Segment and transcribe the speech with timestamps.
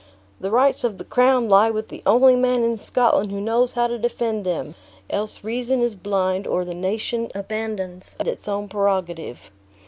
[0.39, 3.85] "The rights of the crown lie with the only man in Scotland who knows how
[3.85, 4.73] to defend them!
[5.11, 9.51] else reason is blind, or the nation abandons its own prerogative.